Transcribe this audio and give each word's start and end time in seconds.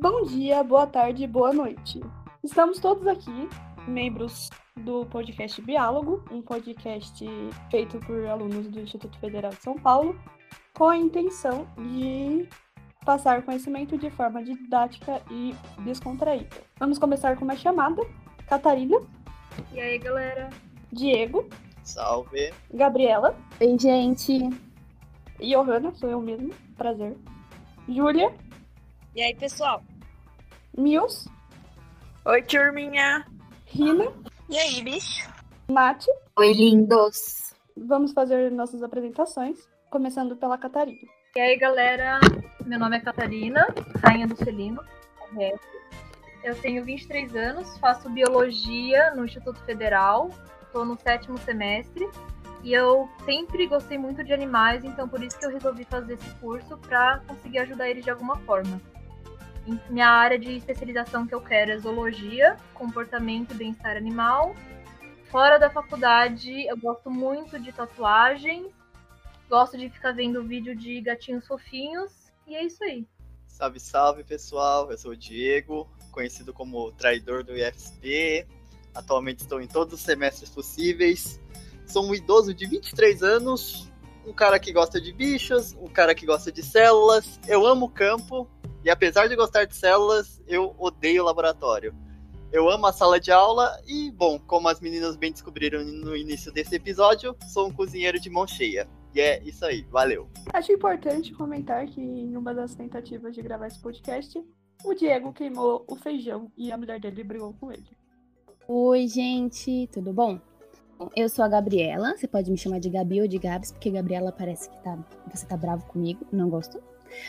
Bom 0.00 0.22
dia, 0.22 0.62
boa 0.62 0.86
tarde, 0.86 1.26
boa 1.26 1.52
noite. 1.52 2.00
Estamos 2.44 2.78
todos 2.78 3.04
aqui, 3.08 3.48
membros 3.88 4.48
do 4.76 5.04
podcast 5.06 5.60
Biálogo, 5.60 6.22
um 6.30 6.40
podcast 6.40 7.26
feito 7.68 7.98
por 8.06 8.24
alunos 8.26 8.68
do 8.68 8.78
Instituto 8.78 9.18
Federal 9.18 9.50
de 9.50 9.60
São 9.60 9.74
Paulo, 9.74 10.16
com 10.76 10.88
a 10.88 10.96
intenção 10.96 11.66
de 11.76 12.48
passar 13.04 13.42
conhecimento 13.42 13.98
de 13.98 14.08
forma 14.10 14.40
didática 14.40 15.20
e 15.32 15.52
descontraída. 15.80 16.58
Vamos 16.78 16.96
começar 16.96 17.36
com 17.36 17.44
uma 17.44 17.56
chamada. 17.56 18.00
Catarina. 18.46 19.00
E 19.72 19.80
aí, 19.80 19.98
galera? 19.98 20.48
Diego. 20.92 21.48
Salve. 21.82 22.52
Gabriela. 22.72 23.36
Oi, 23.60 23.76
gente. 23.76 24.48
Johanna, 25.40 25.92
sou 25.96 26.08
eu 26.08 26.20
mesmo. 26.20 26.54
Prazer. 26.76 27.16
Júlia. 27.88 28.32
E 29.14 29.22
aí, 29.22 29.34
pessoal? 29.34 29.82
Mils. 30.76 31.26
Oi, 32.24 32.42
turminha. 32.42 33.26
Rina. 33.66 34.12
E 34.48 34.58
aí, 34.58 34.82
bicho? 34.82 35.28
Nath. 35.68 36.04
Oi, 36.36 36.52
lindos. 36.52 37.52
Vamos 37.76 38.12
fazer 38.12 38.50
nossas 38.50 38.82
apresentações, 38.82 39.68
começando 39.90 40.36
pela 40.36 40.58
Catarina. 40.58 41.08
E 41.34 41.40
aí, 41.40 41.56
galera? 41.56 42.20
Meu 42.64 42.78
nome 42.78 42.96
é 42.96 43.00
Catarina, 43.00 43.66
rainha 44.02 44.26
do 44.26 44.36
Celino. 44.36 44.82
Eu 46.44 46.54
tenho 46.60 46.84
23 46.84 47.34
anos, 47.34 47.78
faço 47.78 48.10
biologia 48.10 49.10
no 49.14 49.24
Instituto 49.24 49.60
Federal, 49.64 50.30
estou 50.62 50.84
no 50.84 50.98
sétimo 50.98 51.38
semestre. 51.38 52.08
E 52.62 52.72
eu 52.72 53.08
sempre 53.24 53.66
gostei 53.66 53.96
muito 53.96 54.22
de 54.22 54.32
animais, 54.32 54.84
então 54.84 55.08
por 55.08 55.22
isso 55.22 55.38
que 55.38 55.46
eu 55.46 55.50
resolvi 55.50 55.84
fazer 55.84 56.14
esse 56.14 56.30
curso 56.36 56.76
para 56.76 57.20
conseguir 57.26 57.58
ajudar 57.60 57.88
eles 57.88 58.04
de 58.04 58.10
alguma 58.10 58.36
forma. 58.40 58.80
Minha 59.90 60.08
área 60.08 60.38
de 60.38 60.56
especialização 60.56 61.26
que 61.26 61.34
eu 61.34 61.42
quero 61.42 61.72
é 61.72 61.78
zoologia, 61.78 62.56
comportamento 62.72 63.52
e 63.52 63.54
bem-estar 63.54 63.96
animal. 63.96 64.56
Fora 65.30 65.58
da 65.58 65.68
faculdade, 65.68 66.66
eu 66.66 66.76
gosto 66.78 67.10
muito 67.10 67.60
de 67.60 67.70
tatuagens, 67.70 68.66
gosto 69.48 69.76
de 69.76 69.90
ficar 69.90 70.12
vendo 70.12 70.42
vídeo 70.42 70.74
de 70.74 71.02
gatinhos 71.02 71.46
fofinhos, 71.46 72.32
e 72.46 72.56
é 72.56 72.64
isso 72.64 72.82
aí. 72.82 73.06
Salve, 73.46 73.78
salve 73.78 74.24
pessoal, 74.24 74.90
eu 74.90 74.96
sou 74.96 75.10
o 75.10 75.16
Diego, 75.16 75.86
conhecido 76.12 76.54
como 76.54 76.90
traidor 76.92 77.44
do 77.44 77.54
IFSP. 77.54 78.46
Atualmente 78.94 79.40
estou 79.40 79.60
em 79.60 79.66
todos 79.66 79.94
os 79.94 80.00
semestres 80.00 80.48
possíveis. 80.48 81.38
Sou 81.86 82.06
um 82.06 82.14
idoso 82.14 82.54
de 82.54 82.66
23 82.66 83.22
anos, 83.22 83.92
um 84.26 84.32
cara 84.32 84.58
que 84.58 84.72
gosta 84.72 84.98
de 84.98 85.12
bichos, 85.12 85.74
um 85.74 85.88
cara 85.88 86.14
que 86.14 86.24
gosta 86.24 86.50
de 86.50 86.62
células. 86.62 87.38
Eu 87.46 87.66
amo 87.66 87.90
campo, 87.90 88.48
e 88.88 88.90
apesar 88.90 89.28
de 89.28 89.36
gostar 89.36 89.66
de 89.66 89.76
células, 89.76 90.42
eu 90.48 90.74
odeio 90.78 91.20
o 91.20 91.26
laboratório. 91.26 91.94
Eu 92.50 92.70
amo 92.70 92.86
a 92.86 92.92
sala 92.92 93.20
de 93.20 93.30
aula 93.30 93.78
e, 93.86 94.10
bom, 94.12 94.38
como 94.38 94.66
as 94.66 94.80
meninas 94.80 95.14
bem 95.14 95.30
descobriram 95.30 95.84
no 95.84 96.16
início 96.16 96.50
desse 96.50 96.74
episódio, 96.74 97.36
sou 97.52 97.68
um 97.68 97.70
cozinheiro 97.70 98.18
de 98.18 98.30
mão 98.30 98.46
cheia. 98.46 98.88
E 99.14 99.20
é 99.20 99.42
isso 99.42 99.62
aí, 99.66 99.82
valeu. 99.90 100.30
Acho 100.54 100.72
importante 100.72 101.34
comentar 101.34 101.84
que 101.84 102.00
em 102.00 102.34
uma 102.34 102.54
das 102.54 102.74
tentativas 102.74 103.34
de 103.34 103.42
gravar 103.42 103.66
esse 103.66 103.78
podcast, 103.78 104.42
o 104.82 104.94
Diego 104.94 105.34
queimou 105.34 105.84
o 105.86 105.94
feijão 105.94 106.50
e 106.56 106.72
a 106.72 106.78
mulher 106.78 106.98
dele 106.98 107.22
brigou 107.22 107.52
com 107.60 107.70
ele. 107.70 107.90
Oi, 108.66 109.06
gente, 109.06 109.86
tudo 109.92 110.14
bom? 110.14 110.40
Eu 111.14 111.28
sou 111.28 111.44
a 111.44 111.48
Gabriela, 111.48 112.16
você 112.16 112.26
pode 112.26 112.50
me 112.50 112.56
chamar 112.56 112.80
de 112.80 112.88
Gabi 112.88 113.20
ou 113.20 113.28
de 113.28 113.36
Gabs, 113.36 113.70
porque 113.70 113.90
Gabriela 113.90 114.32
parece 114.32 114.70
que 114.70 114.82
tá, 114.82 114.98
você 115.30 115.44
tá 115.44 115.58
bravo 115.58 115.84
comigo, 115.84 116.26
não 116.32 116.48
gosto. 116.48 116.82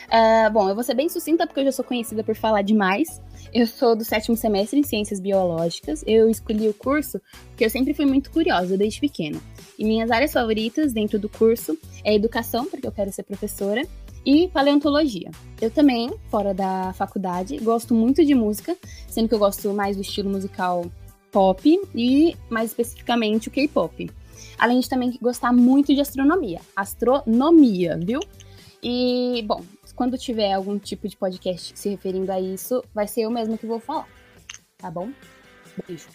Uh, 0.06 0.50
bom, 0.52 0.68
eu 0.68 0.74
vou 0.74 0.84
ser 0.84 0.94
bem 0.94 1.08
sucinta 1.08 1.46
porque 1.46 1.60
eu 1.60 1.64
já 1.64 1.72
sou 1.72 1.84
conhecida 1.84 2.22
por 2.22 2.34
falar 2.34 2.62
demais. 2.62 3.20
Eu 3.52 3.66
sou 3.66 3.96
do 3.96 4.04
sétimo 4.04 4.36
semestre 4.36 4.78
em 4.78 4.82
Ciências 4.82 5.20
Biológicas. 5.20 6.04
Eu 6.06 6.28
escolhi 6.28 6.68
o 6.68 6.74
curso 6.74 7.20
porque 7.48 7.64
eu 7.64 7.70
sempre 7.70 7.94
fui 7.94 8.06
muito 8.06 8.30
curiosa 8.30 8.76
desde 8.76 9.00
pequena. 9.00 9.40
E 9.78 9.84
minhas 9.84 10.10
áreas 10.10 10.32
favoritas 10.32 10.92
dentro 10.92 11.18
do 11.18 11.28
curso 11.28 11.76
é 12.04 12.14
educação, 12.14 12.66
porque 12.66 12.86
eu 12.86 12.92
quero 12.92 13.12
ser 13.12 13.22
professora, 13.22 13.82
e 14.24 14.48
paleontologia. 14.48 15.30
Eu 15.60 15.70
também, 15.70 16.10
fora 16.30 16.52
da 16.52 16.92
faculdade, 16.92 17.56
gosto 17.58 17.94
muito 17.94 18.24
de 18.24 18.34
música, 18.34 18.76
sendo 19.08 19.28
que 19.28 19.34
eu 19.34 19.38
gosto 19.38 19.72
mais 19.72 19.96
do 19.96 20.02
estilo 20.02 20.30
musical 20.30 20.84
pop 21.30 21.80
e, 21.94 22.36
mais 22.48 22.70
especificamente, 22.70 23.48
o 23.48 23.50
K-pop. 23.50 24.10
Além 24.58 24.80
de 24.80 24.88
também 24.88 25.18
gostar 25.22 25.52
muito 25.52 25.94
de 25.94 26.00
astronomia. 26.00 26.60
Astronomia, 26.76 27.98
viu? 27.98 28.20
E, 28.82 29.42
bom, 29.46 29.62
quando 29.94 30.16
tiver 30.16 30.52
algum 30.52 30.78
tipo 30.78 31.06
de 31.06 31.16
podcast 31.16 31.78
se 31.78 31.90
referindo 31.90 32.32
a 32.32 32.40
isso, 32.40 32.82
vai 32.94 33.06
ser 33.06 33.22
eu 33.22 33.30
mesma 33.30 33.58
que 33.58 33.66
vou 33.66 33.78
falar. 33.78 34.08
Tá 34.78 34.90
bom? 34.90 35.10
Beijo. 35.86 36.08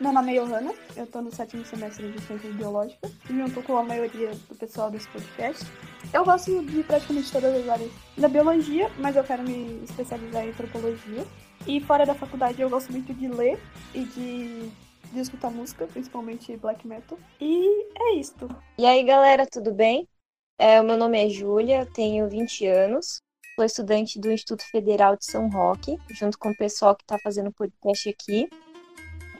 Meu 0.00 0.12
nome 0.12 0.34
é 0.34 0.40
Johanna, 0.40 0.72
eu 0.96 1.06
tô 1.06 1.20
no 1.20 1.30
sétimo 1.30 1.62
semestre 1.62 2.10
de 2.10 2.18
Ciências 2.22 2.54
Biológicas, 2.54 3.12
junto 3.28 3.62
com 3.62 3.76
a 3.76 3.82
maioria 3.82 4.30
do 4.48 4.54
pessoal 4.54 4.90
desse 4.90 5.06
podcast. 5.08 5.62
Eu 6.10 6.24
gosto 6.24 6.64
de 6.64 6.82
praticamente 6.84 7.30
todas 7.30 7.54
as 7.54 7.68
áreas 7.68 7.90
da 8.16 8.26
biologia, 8.26 8.90
mas 8.98 9.14
eu 9.14 9.24
quero 9.24 9.42
me 9.42 9.84
especializar 9.84 10.46
em 10.46 10.50
antropologia. 10.50 11.26
E 11.66 11.80
fora 11.80 12.06
da 12.06 12.14
faculdade 12.14 12.62
eu 12.62 12.70
gosto 12.70 12.90
muito 12.90 13.12
de 13.12 13.28
ler 13.28 13.60
e 13.94 14.04
de, 14.04 14.70
de 15.12 15.20
escutar 15.20 15.50
música, 15.50 15.86
principalmente 15.86 16.56
black 16.56 16.86
metal. 16.86 17.18
E 17.38 17.84
é 17.98 18.14
isto. 18.14 18.48
E 18.78 18.86
aí, 18.86 19.04
galera, 19.04 19.46
tudo 19.46 19.70
bem? 19.74 20.08
É, 20.60 20.78
o 20.78 20.84
meu 20.84 20.94
nome 20.94 21.18
é 21.18 21.26
Júlia, 21.26 21.86
tenho 21.86 22.28
20 22.28 22.66
anos, 22.66 23.22
sou 23.54 23.64
estudante 23.64 24.20
do 24.20 24.30
Instituto 24.30 24.62
Federal 24.70 25.16
de 25.16 25.24
São 25.24 25.48
Roque, 25.48 25.96
junto 26.10 26.38
com 26.38 26.50
o 26.50 26.54
pessoal 26.54 26.94
que 26.94 27.02
está 27.02 27.18
fazendo 27.18 27.50
podcast 27.50 28.10
aqui. 28.10 28.46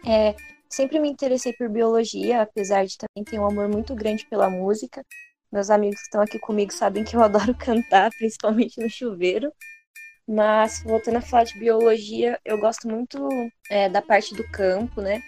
É, 0.08 0.34
sempre 0.66 0.98
me 0.98 1.10
interessei 1.10 1.52
por 1.52 1.68
biologia, 1.68 2.40
apesar 2.40 2.86
de 2.86 2.96
também 2.96 3.22
ter 3.22 3.38
um 3.38 3.44
amor 3.44 3.68
muito 3.68 3.94
grande 3.94 4.24
pela 4.24 4.48
música. 4.48 5.04
Meus 5.52 5.68
amigos 5.68 6.00
que 6.00 6.06
estão 6.06 6.22
aqui 6.22 6.38
comigo 6.38 6.72
sabem 6.72 7.04
que 7.04 7.14
eu 7.14 7.20
adoro 7.22 7.54
cantar, 7.54 8.10
principalmente 8.12 8.80
no 8.80 8.88
chuveiro. 8.88 9.52
Mas, 10.26 10.82
voltando 10.84 11.18
a 11.18 11.20
falar 11.20 11.44
de 11.44 11.58
biologia, 11.58 12.40
eu 12.46 12.58
gosto 12.58 12.88
muito 12.88 13.28
é, 13.68 13.90
da 13.90 14.00
parte 14.00 14.34
do 14.34 14.50
campo, 14.50 15.02
né? 15.02 15.22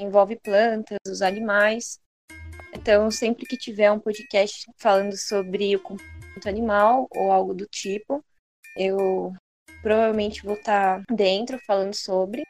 Envolve 0.00 0.34
plantas, 0.40 0.98
os 1.06 1.22
animais. 1.22 2.00
Então, 2.76 3.10
sempre 3.10 3.46
que 3.46 3.56
tiver 3.56 3.90
um 3.90 3.98
podcast 3.98 4.70
falando 4.76 5.16
sobre 5.16 5.74
o 5.74 5.80
comportamento 5.80 6.46
animal 6.46 7.08
ou 7.10 7.32
algo 7.32 7.54
do 7.54 7.66
tipo, 7.66 8.22
eu 8.76 9.32
provavelmente 9.82 10.44
vou 10.44 10.54
estar 10.54 11.02
dentro 11.10 11.58
falando 11.66 11.94
sobre. 11.94 12.44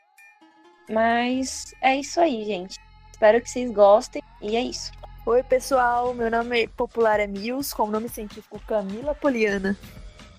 Mas 0.90 1.72
é 1.80 1.96
isso 1.96 2.20
aí, 2.20 2.44
gente. 2.44 2.76
Espero 3.12 3.40
que 3.40 3.48
vocês 3.48 3.70
gostem 3.70 4.20
e 4.42 4.56
é 4.56 4.60
isso. 4.60 4.90
Oi, 5.24 5.44
pessoal. 5.44 6.12
Meu 6.12 6.30
nome 6.30 6.66
popular 6.68 7.20
é 7.20 7.26
Mills, 7.28 7.74
com 7.74 7.84
o 7.84 7.90
nome 7.90 8.08
científico 8.08 8.60
Camila 8.66 9.14
Poliana. 9.14 9.78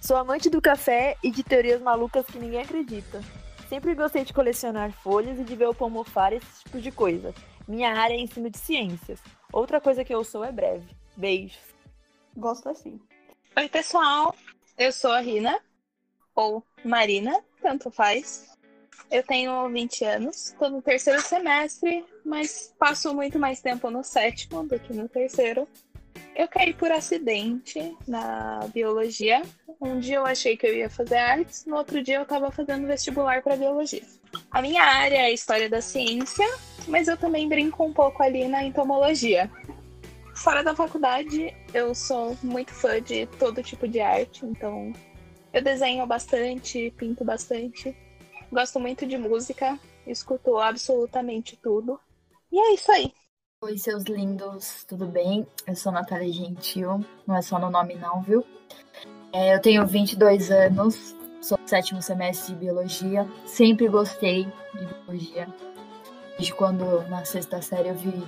Sou 0.01 0.17
amante 0.17 0.49
do 0.49 0.61
café 0.61 1.15
e 1.23 1.31
de 1.31 1.43
teorias 1.43 1.81
malucas 1.81 2.25
que 2.25 2.37
ninguém 2.37 2.61
acredita. 2.61 3.21
Sempre 3.69 3.95
gostei 3.95 4.25
de 4.25 4.33
colecionar 4.33 4.91
folhas 4.91 5.39
e 5.39 5.43
de 5.43 5.55
ver 5.55 5.67
o 5.67 5.73
pomofar 5.73 6.33
esse 6.33 6.63
tipo 6.65 6.79
de 6.79 6.91
coisa. 6.91 7.33
Minha 7.65 7.93
área 7.93 8.13
é 8.13 8.19
ensino 8.19 8.49
de 8.49 8.57
ciências. 8.57 9.19
Outra 9.51 9.79
coisa 9.79 10.03
que 10.03 10.13
eu 10.13 10.23
sou 10.23 10.43
é 10.43 10.51
breve. 10.51 10.87
Beijos. 11.15 11.57
Gosto 12.35 12.69
assim. 12.69 12.99
Oi, 13.57 13.69
pessoal. 13.69 14.35
Eu 14.77 14.91
sou 14.91 15.11
a 15.11 15.19
Rina, 15.19 15.59
ou 16.35 16.63
Marina, 16.83 17.43
tanto 17.61 17.89
faz. 17.89 18.55
Eu 19.09 19.23
tenho 19.23 19.67
20 19.69 20.05
anos, 20.05 20.47
estou 20.47 20.69
no 20.69 20.81
terceiro 20.81 21.21
semestre, 21.21 22.05
mas 22.23 22.73
passo 22.77 23.13
muito 23.15 23.39
mais 23.39 23.61
tempo 23.61 23.89
no 23.89 24.03
sétimo 24.03 24.63
do 24.63 24.77
que 24.79 24.93
no 24.93 25.07
terceiro. 25.07 25.67
Eu 26.35 26.47
caí 26.47 26.73
por 26.73 26.91
acidente 26.91 27.97
na 28.07 28.59
biologia. 28.73 29.41
Um 29.81 29.99
dia 29.99 30.17
eu 30.17 30.25
achei 30.25 30.57
que 30.57 30.67
eu 30.67 30.75
ia 30.75 30.89
fazer 30.89 31.17
artes, 31.17 31.65
no 31.65 31.75
outro 31.75 32.03
dia 32.03 32.17
eu 32.17 32.23
estava 32.23 32.51
fazendo 32.51 32.85
vestibular 32.85 33.41
para 33.41 33.55
biologia. 33.55 34.03
A 34.51 34.61
minha 34.61 34.83
área 34.83 35.17
é 35.17 35.33
história 35.33 35.69
da 35.69 35.81
ciência, 35.81 36.45
mas 36.87 37.07
eu 37.07 37.17
também 37.17 37.47
brinco 37.47 37.83
um 37.83 37.93
pouco 37.93 38.23
ali 38.23 38.47
na 38.47 38.63
entomologia. 38.63 39.49
Fora 40.35 40.63
da 40.63 40.75
faculdade, 40.75 41.55
eu 41.73 41.93
sou 41.95 42.37
muito 42.43 42.71
fã 42.71 43.01
de 43.01 43.25
todo 43.39 43.63
tipo 43.63 43.87
de 43.87 43.99
arte, 43.99 44.45
então 44.45 44.93
eu 45.51 45.63
desenho 45.63 46.05
bastante, 46.05 46.93
pinto 46.97 47.25
bastante. 47.25 47.95
Gosto 48.51 48.79
muito 48.79 49.05
de 49.05 49.17
música, 49.17 49.79
escuto 50.05 50.57
absolutamente 50.57 51.57
tudo. 51.57 51.99
E 52.51 52.59
é 52.59 52.73
isso 52.73 52.91
aí. 52.91 53.11
Oi, 53.63 53.77
seus 53.77 54.03
lindos, 54.03 54.85
tudo 54.85 55.07
bem? 55.07 55.45
Eu 55.65 55.75
sou 55.75 55.91
Natália 55.91 56.31
Gentil, 56.31 57.03
não 57.25 57.35
é 57.35 57.41
só 57.41 57.57
no 57.57 57.71
nome 57.71 57.95
não, 57.95 58.21
viu? 58.21 58.45
É, 59.33 59.55
eu 59.55 59.59
tenho 59.59 59.85
22 59.85 60.51
anos, 60.51 61.15
sou 61.41 61.57
sétimo 61.65 62.01
semestre 62.01 62.53
de 62.53 62.59
Biologia, 62.59 63.27
sempre 63.45 63.87
gostei 63.87 64.45
de 64.75 64.85
Biologia. 64.85 65.47
Desde 66.37 66.53
quando 66.53 67.01
na 67.09 67.25
sexta 67.25 67.61
série 67.63 67.89
eu 67.89 67.95
vi 67.95 68.23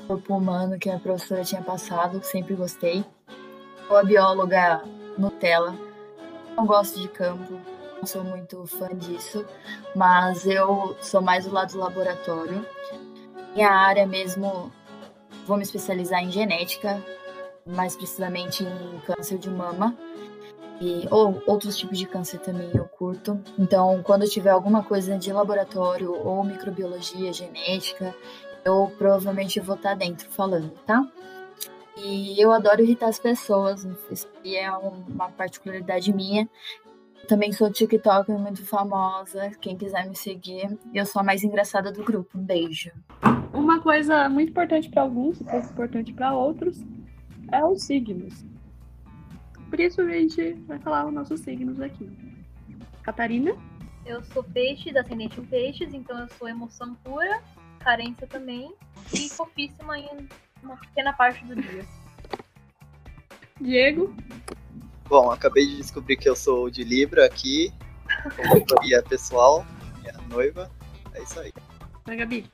o 0.00 0.06
corpo 0.06 0.34
humano 0.34 0.78
que 0.78 0.88
a 0.88 0.98
professora 0.98 1.44
tinha 1.44 1.60
passado, 1.60 2.22
sempre 2.24 2.54
gostei. 2.54 3.04
Sou 3.86 3.98
a 3.98 4.02
bióloga 4.02 4.82
Nutella, 5.18 5.76
não 6.56 6.64
gosto 6.64 6.98
de 6.98 7.08
campo, 7.08 7.60
não 7.98 8.06
sou 8.06 8.24
muito 8.24 8.66
fã 8.66 8.88
disso, 8.96 9.44
mas 9.94 10.46
eu 10.46 10.96
sou 11.02 11.20
mais 11.20 11.44
do 11.44 11.52
lado 11.52 11.72
do 11.72 11.78
laboratório. 11.78 12.66
Minha 13.54 13.70
área 13.70 14.06
mesmo, 14.06 14.72
vou 15.46 15.58
me 15.58 15.62
especializar 15.62 16.22
em 16.22 16.30
genética, 16.30 17.04
mais 17.66 17.94
precisamente 17.94 18.64
em 18.64 19.00
câncer 19.00 19.36
de 19.36 19.50
mama. 19.50 19.94
E, 20.82 21.06
ou 21.12 21.40
outros 21.46 21.78
tipos 21.78 21.96
de 21.96 22.06
câncer 22.06 22.40
também 22.40 22.68
eu 22.74 22.84
curto. 22.84 23.40
Então, 23.56 24.02
quando 24.02 24.28
tiver 24.28 24.50
alguma 24.50 24.82
coisa 24.82 25.16
de 25.16 25.32
laboratório 25.32 26.12
ou 26.12 26.42
microbiologia, 26.42 27.32
genética, 27.32 28.12
eu 28.64 28.92
provavelmente 28.98 29.60
vou 29.60 29.76
estar 29.76 29.94
dentro 29.94 30.28
falando, 30.30 30.72
tá? 30.84 31.08
E 31.96 32.42
eu 32.42 32.50
adoro 32.50 32.82
irritar 32.82 33.06
as 33.06 33.20
pessoas, 33.20 33.86
isso 34.10 34.28
é 34.44 34.68
uma 34.72 35.30
particularidade 35.30 36.12
minha. 36.12 36.48
Também 37.28 37.52
sou 37.52 37.70
TikToker 37.70 38.36
muito 38.36 38.66
famosa, 38.66 39.50
quem 39.60 39.76
quiser 39.76 40.08
me 40.08 40.16
seguir. 40.16 40.76
Eu 40.92 41.06
sou 41.06 41.20
a 41.20 41.24
mais 41.24 41.44
engraçada 41.44 41.92
do 41.92 42.02
grupo. 42.02 42.36
Um 42.36 42.42
beijo. 42.42 42.90
Uma 43.54 43.80
coisa 43.80 44.28
muito 44.28 44.50
importante 44.50 44.88
para 44.88 45.02
alguns, 45.02 45.38
pouco 45.38 45.66
importante 45.66 46.12
para 46.12 46.34
outros, 46.34 46.82
é 47.52 47.64
os 47.64 47.84
signos. 47.84 48.51
Por 49.72 49.80
isso 49.80 50.02
a 50.02 50.06
gente 50.06 50.52
vai 50.66 50.78
falar 50.80 51.06
os 51.06 51.14
nossos 51.14 51.40
signos 51.40 51.80
aqui. 51.80 52.06
Catarina? 53.02 53.56
Eu 54.04 54.22
sou 54.22 54.44
peixe, 54.44 54.92
da 54.92 55.00
ascendente 55.00 55.40
em 55.40 55.46
peixes, 55.46 55.94
então 55.94 56.18
eu 56.18 56.28
sou 56.38 56.46
emoção 56.46 56.94
pura, 56.96 57.42
carência 57.78 58.26
também, 58.26 58.74
e 59.14 59.30
fofíssima 59.30 59.98
em 59.98 60.28
uma 60.62 60.76
pequena 60.76 61.14
parte 61.14 61.42
do 61.46 61.56
dia. 61.56 61.86
Diego? 63.58 64.14
Bom, 65.08 65.30
acabei 65.30 65.66
de 65.66 65.78
descobrir 65.78 66.18
que 66.18 66.28
eu 66.28 66.36
sou 66.36 66.68
de 66.68 66.84
Libra 66.84 67.24
aqui, 67.24 67.72
consultoria 68.36 69.02
pessoal, 69.02 69.64
minha 70.02 70.12
noiva. 70.28 70.70
É 71.14 71.22
isso 71.22 71.40
aí. 71.40 71.52
A 72.04 72.14
Gabi? 72.14 72.44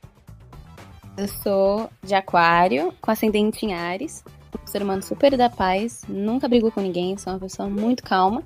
Eu 1.17 1.27
sou 1.27 1.91
de 2.01 2.15
Aquário, 2.15 2.93
com 3.01 3.11
ascendente 3.11 3.65
em 3.65 3.73
Ares. 3.73 4.23
Um 4.69 4.71
ser 4.71 4.83
humano 4.83 5.01
super 5.01 5.35
da 5.35 5.49
paz, 5.49 6.03
nunca 6.07 6.47
brigo 6.47 6.71
com 6.71 6.79
ninguém, 6.79 7.17
sou 7.17 7.33
uma 7.33 7.39
pessoa 7.39 7.67
muito 7.67 8.03
calma. 8.03 8.43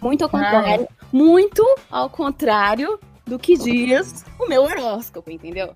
Muito 0.00 0.24
ao 0.24 0.30
contrário, 0.30 0.88
muito 1.12 1.62
ao 1.90 2.08
contrário 2.08 2.98
do 3.26 3.38
que 3.38 3.54
diz 3.54 4.24
o 4.38 4.48
meu 4.48 4.62
horóscopo, 4.62 5.30
entendeu? 5.30 5.74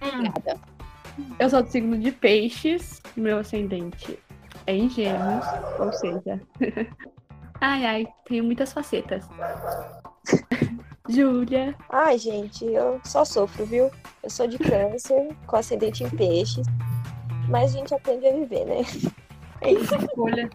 Obrigada. 0.00 0.58
Eu 1.38 1.50
sou 1.50 1.62
do 1.62 1.68
signo 1.68 1.98
de 1.98 2.10
peixes, 2.10 3.02
meu 3.14 3.40
ascendente 3.40 4.18
é 4.66 4.74
em 4.74 4.88
gêmeos, 4.88 5.44
ou 5.78 5.92
seja. 5.92 6.40
ai, 7.60 7.84
ai, 7.84 8.06
tenho 8.26 8.44
muitas 8.44 8.72
facetas. 8.72 9.28
Júlia. 11.06 11.74
Ai, 11.90 12.16
gente, 12.16 12.64
eu 12.64 12.98
só 13.04 13.26
sofro, 13.26 13.66
viu? 13.66 13.90
Eu 14.22 14.30
sou 14.30 14.46
de 14.46 14.56
câncer, 14.56 15.36
com 15.46 15.56
ascendente 15.56 16.02
em 16.02 16.08
peixes. 16.08 16.66
Mas 17.48 17.74
a 17.74 17.78
gente 17.78 17.94
aprende 17.94 18.26
a 18.26 18.32
viver, 18.32 18.64
né? 18.64 18.82
É 19.62 19.72
isso. 19.72 19.94
Escolha. 19.94 20.50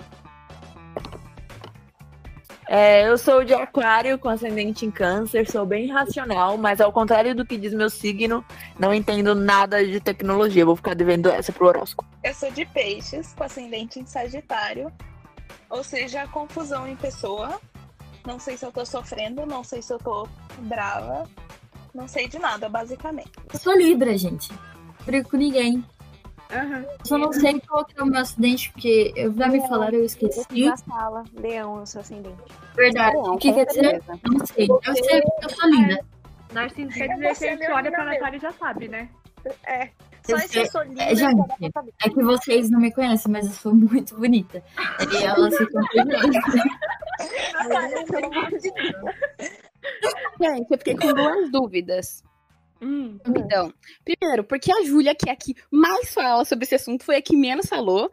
É, 2.68 3.06
eu 3.06 3.18
sou 3.18 3.44
de 3.44 3.54
aquário 3.54 4.18
com 4.18 4.30
ascendente 4.30 4.86
em 4.86 4.92
câncer, 4.92 5.50
sou 5.50 5.66
bem 5.66 5.92
racional, 5.92 6.56
mas 6.56 6.80
ao 6.80 6.90
contrário 6.94 7.36
do 7.36 7.46
que 7.46 7.58
diz 7.58 7.74
meu 7.74 7.90
signo, 7.90 8.46
não 8.80 8.94
entendo 8.94 9.36
nada 9.36 9.86
de 9.86 10.00
tecnologia. 10.00 10.66
Vou 10.66 10.76
ficar 10.76 10.94
devendo 10.94 11.28
essa 11.30 11.52
pro 11.52 11.68
horóscopo. 11.68 12.08
Eu 12.24 12.34
sou 12.34 12.50
de 12.52 12.66
peixes, 12.68 13.34
com 13.34 13.44
ascendente 13.44 14.00
em 14.00 14.06
Sagitário. 14.06 14.90
Ou 15.70 15.84
seja, 15.84 16.26
confusão 16.28 16.88
em 16.88 16.96
pessoa. 16.96 17.60
Não 18.26 18.40
sei 18.40 18.56
se 18.56 18.66
eu 18.66 18.72
tô 18.72 18.86
sofrendo, 18.86 19.46
não 19.46 19.64
sei 19.64 19.82
se 19.82 19.92
eu 19.92 19.98
tô 19.98 20.26
brava. 20.60 21.28
Não 21.94 22.08
sei 22.08 22.30
de 22.30 22.40
nada, 22.40 22.70
basicamente. 22.70 23.32
Eu 23.52 23.60
sou 23.60 23.76
Libra, 23.76 24.18
gente. 24.18 24.50
Brigo 25.06 25.30
com 25.30 25.36
ninguém. 25.36 25.84
Eu 26.52 27.06
só 27.06 27.18
não 27.18 27.32
sei 27.32 27.60
qual 27.62 27.86
que 27.86 27.98
é 28.00 28.04
o 28.04 28.06
meu 28.06 28.20
acidente, 28.20 28.70
porque 28.72 29.14
eu 29.16 29.34
já 29.34 29.48
me 29.48 29.62
falaram, 29.68 29.98
eu 30.00 30.06
esqueci. 30.06 30.66
Na 30.66 30.76
sala, 30.78 31.24
leão, 31.40 31.80
eu 31.80 31.86
sou 31.86 32.02
ascendente. 32.02 32.36
Verdade. 32.76 33.16
Não, 33.16 33.36
O 33.36 33.38
que 33.38 33.54
quer 33.54 33.66
dizer? 33.66 34.02
Não 34.30 34.46
sei. 34.46 34.68
Eu 34.70 34.82
sei 34.96 35.22
porque 35.22 35.46
eu 35.46 35.50
sou 35.50 35.70
linda. 35.70 36.00
Narcisista. 36.54 37.00
Quer 37.08 37.14
dizer 37.14 37.28
que 37.30 37.36
Você 37.36 37.48
a 37.48 37.54
é 37.54 37.58
gente 37.58 37.72
olha 37.72 37.92
pra. 37.92 38.04
Natália 38.06 38.38
e 38.38 38.42
já 38.42 38.52
sabe, 38.52 38.88
né? 38.90 39.10
É. 39.66 39.90
Só 40.24 40.34
Eu 40.34 40.38
isso 40.38 40.50
sei- 40.50 40.62
eu 40.64 40.72
sou 40.72 40.84
linda. 40.84 41.02
É, 41.04 41.16
gente, 41.16 41.42
é 42.04 42.10
que 42.10 42.22
vocês 42.24 42.70
não 42.70 42.80
me 42.80 42.92
conhecem, 42.94 43.32
mas 43.32 43.48
eu 43.48 43.54
sou 43.54 43.74
muito 43.74 44.16
bonita. 44.16 44.62
E 45.12 45.24
elas 45.24 45.54
amor 45.56 45.68
de 48.60 48.72
Deus. 48.72 49.16
Gente, 50.42 50.72
eu 50.72 50.78
fiquei 50.78 50.96
com 50.98 51.14
duas 51.14 51.52
dúvidas. 51.52 52.24
Hum. 52.82 53.20
Então, 53.28 53.72
primeiro, 54.04 54.44
porque 54.44 54.72
a 54.72 54.84
Júlia, 54.84 55.14
que 55.14 55.30
é 55.30 55.34
a 55.34 55.36
que 55.36 55.56
mais 55.70 56.14
fala 56.14 56.44
sobre 56.46 56.66
esse 56.66 56.76
assunto, 56.76 57.06
foi 57.06 57.18
a 57.18 57.22
que 57.22 57.36
menos 57.36 57.68
falou. 57.68 58.12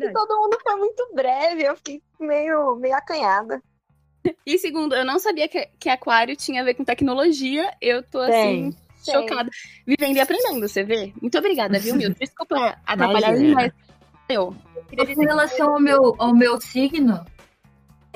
E 0.00 0.12
todo 0.12 0.40
mundo 0.40 0.58
foi 0.62 0.76
muito 0.76 1.10
breve, 1.14 1.64
eu 1.64 1.76
fiquei 1.76 2.02
meio, 2.20 2.76
meio 2.76 2.94
acanhada. 2.94 3.62
E 4.44 4.58
segundo, 4.58 4.94
eu 4.94 5.04
não 5.04 5.18
sabia 5.18 5.48
que, 5.48 5.68
que 5.78 5.88
aquário 5.88 6.36
tinha 6.36 6.62
a 6.62 6.64
ver 6.64 6.74
com 6.74 6.84
tecnologia. 6.84 7.72
Eu 7.80 8.02
tô 8.02 8.20
assim, 8.20 8.70
Tem. 9.04 9.14
chocada. 9.14 9.50
Vivendo 9.86 10.16
e 10.16 10.20
aprendendo, 10.20 10.68
você 10.68 10.82
vê? 10.82 11.12
Muito 11.20 11.38
obrigada, 11.38 11.78
viu, 11.78 11.94
Mil? 11.94 12.14
Desculpa 12.18 12.76
atrapalhar, 12.86 13.32
mas 13.54 13.72
eu. 14.28 14.54
Com 15.14 15.20
relação 15.22 15.74
ao 15.74 15.80
meu, 15.80 16.14
ao 16.18 16.34
meu 16.34 16.60
signo, 16.60 17.24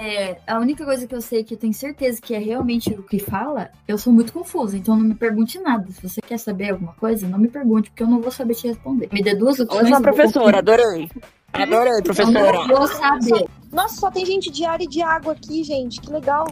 é, 0.00 0.40
a 0.46 0.58
única 0.58 0.82
coisa 0.82 1.06
que 1.06 1.14
eu 1.14 1.20
sei 1.20 1.44
que 1.44 1.52
eu 1.52 1.58
tenho 1.58 1.74
certeza 1.74 2.20
que 2.22 2.34
é 2.34 2.38
realmente 2.38 2.90
o 2.94 3.02
que 3.02 3.18
fala, 3.18 3.70
eu 3.86 3.98
sou 3.98 4.10
muito 4.10 4.32
confusa, 4.32 4.76
então 4.76 4.96
não 4.96 5.04
me 5.04 5.14
pergunte 5.14 5.58
nada. 5.58 5.86
Se 5.92 6.08
você 6.08 6.22
quer 6.22 6.38
saber 6.38 6.70
alguma 6.70 6.94
coisa, 6.94 7.28
não 7.28 7.38
me 7.38 7.48
pergunte, 7.48 7.90
porque 7.90 8.02
eu 8.02 8.06
não 8.06 8.20
vou 8.20 8.30
saber 8.30 8.54
te 8.54 8.66
responder. 8.66 9.10
Me 9.12 9.22
dê 9.22 9.34
duas 9.34 9.60
opções. 9.60 9.84
Eu 9.84 9.90
vou 9.90 10.00
professora, 10.00 10.58
adorei. 10.58 11.10
Adorei, 11.52 11.98
Eu 11.98 12.02
professora. 12.02 12.66
não 12.66 12.68
vou 12.68 12.86
saber. 12.86 13.46
Nossa, 13.70 14.00
só 14.00 14.10
tem 14.10 14.24
gente 14.24 14.50
de 14.50 14.64
ar 14.64 14.80
e 14.80 14.86
de 14.86 15.02
água 15.02 15.34
aqui, 15.34 15.62
gente. 15.62 16.00
Que 16.00 16.10
legal. 16.10 16.46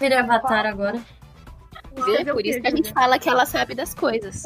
Virei 0.00 0.18
avatar 0.18 0.66
agora. 0.66 1.00
Vê? 1.94 2.24
Por 2.24 2.44
isso 2.44 2.60
que 2.60 2.66
a 2.66 2.70
gente 2.74 2.92
fala 2.92 3.20
que 3.20 3.28
ela 3.28 3.46
sabe 3.46 3.76
das 3.76 3.94
coisas. 3.94 4.42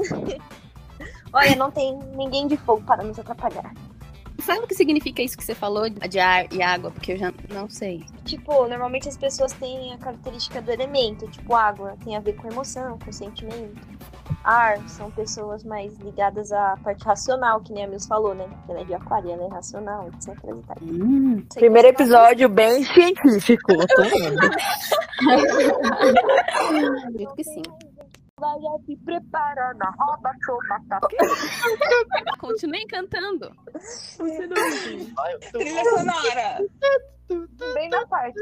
Olha, 1.32 1.56
não 1.56 1.70
tem 1.70 1.98
ninguém 2.14 2.46
de 2.46 2.58
fogo 2.58 2.82
para 2.84 3.02
nos 3.02 3.19
atrapalhar. 3.19 3.72
Fala 4.48 4.64
o 4.64 4.66
que 4.66 4.74
significa 4.74 5.20
isso 5.20 5.36
que 5.36 5.44
você 5.44 5.54
falou 5.54 5.90
de 5.90 6.18
ar 6.18 6.50
e 6.50 6.62
água, 6.62 6.90
porque 6.90 7.12
eu 7.12 7.18
já 7.18 7.30
não 7.50 7.68
sei. 7.68 8.02
Tipo, 8.24 8.66
normalmente 8.66 9.06
as 9.06 9.16
pessoas 9.16 9.52
têm 9.52 9.92
a 9.92 9.98
característica 9.98 10.62
do 10.62 10.70
elemento. 10.72 11.28
Tipo, 11.28 11.54
água 11.54 11.94
tem 12.02 12.16
a 12.16 12.20
ver 12.20 12.32
com 12.34 12.48
emoção, 12.50 12.98
com 12.98 13.12
sentimento. 13.12 13.76
Ar 14.42 14.78
são 14.88 15.11
pessoas 15.11 15.64
mais 15.64 15.94
ligadas 15.99 16.50
à 16.50 16.78
parte 16.82 17.04
racional, 17.04 17.61
que 17.61 17.75
nem 17.75 17.84
a 17.84 17.87
Mills 17.88 18.08
falou, 18.08 18.34
né? 18.34 18.44
Porque 18.49 18.70
ela 18.73 18.80
é 18.80 18.84
de 18.84 18.94
aquário, 18.94 19.30
ela 19.30 19.44
é 19.44 19.49
racional, 19.49 20.08
etc. 20.08 20.28
e 20.28 20.62
tal. 20.66 20.76
Hum. 20.82 21.42
Primeiro 21.54 21.88
que- 21.88 21.94
episódio 22.02 22.49
bem 22.49 22.84
científico. 22.84 23.73
Acredito 26.49 27.34
que 27.37 27.44
sim. 27.44 27.62
Vai 28.38 28.61
já 28.61 28.78
se 28.87 28.97
preparando, 28.99 29.80
roda, 29.99 30.30
chama, 30.45 30.85
tá. 30.88 31.00
Continuem 32.38 32.87
cantando. 32.87 33.50
Você 33.75 34.47
não 34.47 34.54
Trilha 35.52 35.85
sonora. 35.85 36.59
Bem 37.75 37.88
na 37.90 38.07
parte. 38.07 38.38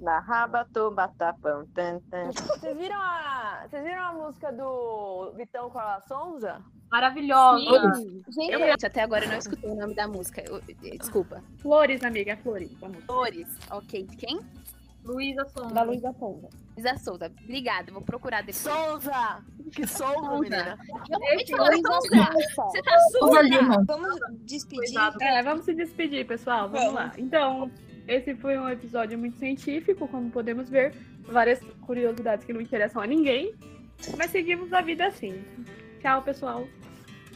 Na 0.00 0.18
raba, 0.20 0.66
toma, 0.72 1.08
tapão, 1.18 1.66
tan, 1.74 1.98
tan. 2.10 2.30
Vocês 2.32 2.76
viram 2.76 2.96
a, 3.00 3.66
vocês 3.68 3.82
viram 3.84 4.02
a 4.02 4.12
música 4.12 4.52
do 4.52 5.32
Vitão 5.36 5.68
com 5.70 5.78
a 5.78 6.00
Sonza? 6.02 6.62
Maravilhosa. 6.90 7.92
Gente, 8.30 8.52
Eu, 8.52 8.72
até 8.72 9.02
agora 9.02 9.24
eu 9.24 9.28
não 9.30 9.38
escutei 9.38 9.70
o 9.70 9.74
nome 9.76 9.94
da 9.94 10.08
música. 10.08 10.42
Eu- 10.48 10.58
eh, 10.58 10.96
desculpa. 10.98 11.42
Flores, 11.58 12.02
amiga, 12.02 12.32
é 12.32 12.36
Flores. 12.36 12.72
Vamos. 12.80 13.04
Flores. 13.04 13.46
Ok. 13.70 14.04
De 14.06 14.16
quem? 14.16 14.40
Luísa 15.04 15.44
Sonza. 15.46 15.74
Da 15.74 15.82
Luísa 15.82 16.12
Ponga. 16.12 16.48
Isa 16.76 16.96
Souza. 16.98 17.32
Obrigada. 17.44 17.92
Vou 17.92 18.02
procurar 18.02 18.42
depois. 18.42 18.56
Souza! 18.56 19.44
Que 19.72 19.86
Souza, 19.86 20.38
menina. 20.40 20.78
Eu 20.88 21.16
acabei 21.16 21.44
de 21.44 21.56
falar 21.56 21.70
Luísa 21.70 21.92
Souza. 22.54 22.70
Você 22.70 22.82
tá 22.82 22.98
Souza 23.12 23.18
surda? 23.18 23.42
Lima. 23.42 23.84
Vamos 23.86 24.18
despedir. 24.44 24.84
Cuidado. 24.86 25.22
É, 25.22 25.42
vamos 25.42 25.64
se 25.64 25.74
despedir, 25.74 26.26
pessoal. 26.26 26.68
Vamos, 26.68 26.80
Vamos. 26.86 26.94
lá. 26.94 27.12
Então, 27.18 27.70
esse 28.06 28.34
foi 28.34 28.58
um 28.58 28.68
episódio 28.68 29.18
muito 29.18 29.38
científico, 29.38 30.06
como 30.08 30.30
podemos 30.30 30.68
ver. 30.68 30.94
Várias 31.22 31.60
curiosidades 31.86 32.44
que 32.44 32.52
não 32.52 32.60
interessam 32.60 33.02
a 33.02 33.06
ninguém. 33.06 33.54
Mas 34.16 34.30
seguimos 34.30 34.72
a 34.72 34.80
vida 34.80 35.06
assim. 35.06 35.44
Tchau, 36.00 36.22
pessoal. 36.22 36.66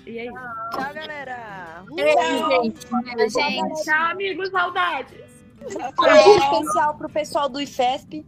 E 0.07 0.19
é 0.19 0.27
isso. 0.27 0.35
Tchau, 0.73 0.95
galera. 0.95 1.85
Gente. 1.97 2.87
Olha, 2.93 3.29
gente. 3.29 3.85
Tchau, 3.85 4.11
amigos. 4.11 4.51
Saudades. 5.73 5.99
Um 5.99 6.05
beijo 6.05 6.45
especial 6.55 6.95
pro 6.95 7.09
pessoal 7.09 7.49
do 7.49 7.61
IFESP. 7.61 8.27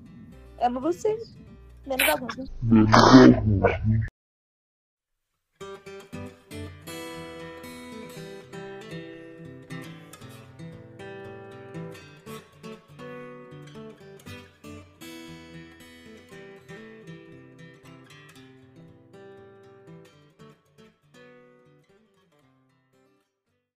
Amo 0.60 0.80
vocês. 0.80 1.36
Menos 1.86 2.08
alguns. 2.08 2.36
né? 2.36 2.46